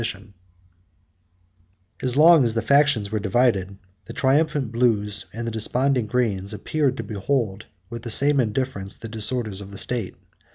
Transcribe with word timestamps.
]As 2.01 2.17
long 2.17 2.43
as 2.43 2.55
the 2.55 2.63
factions 2.63 3.11
were 3.11 3.19
divided, 3.19 3.77
the 4.05 4.13
triumphant 4.13 4.71
blues, 4.71 5.27
and 5.31 5.51
desponding 5.51 6.07
greens, 6.07 6.53
appeared 6.53 6.97
to 6.97 7.03
behold 7.03 7.67
with 7.91 8.01
the 8.01 8.09
same 8.09 8.39
indifference 8.39 8.95
the 8.97 9.07
disorders 9.07 9.61
of 9.61 9.69
the 9.69 9.77
state. 9.77 10.15